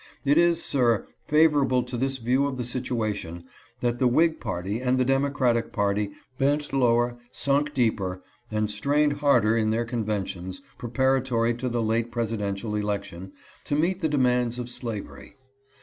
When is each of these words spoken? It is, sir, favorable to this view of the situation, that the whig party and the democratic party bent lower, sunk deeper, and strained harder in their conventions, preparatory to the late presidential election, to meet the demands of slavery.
It 0.25 0.39
is, 0.39 0.63
sir, 0.65 1.05
favorable 1.27 1.83
to 1.83 1.95
this 1.95 2.17
view 2.17 2.47
of 2.47 2.57
the 2.57 2.65
situation, 2.65 3.43
that 3.81 3.99
the 3.99 4.07
whig 4.07 4.39
party 4.39 4.79
and 4.81 4.97
the 4.97 5.05
democratic 5.05 5.71
party 5.71 6.09
bent 6.39 6.73
lower, 6.73 7.19
sunk 7.31 7.75
deeper, 7.75 8.23
and 8.49 8.71
strained 8.71 9.13
harder 9.13 9.55
in 9.55 9.69
their 9.69 9.85
conventions, 9.85 10.59
preparatory 10.79 11.53
to 11.53 11.69
the 11.69 11.83
late 11.83 12.11
presidential 12.11 12.73
election, 12.73 13.33
to 13.65 13.75
meet 13.75 14.01
the 14.01 14.09
demands 14.09 14.57
of 14.57 14.71
slavery. 14.71 15.35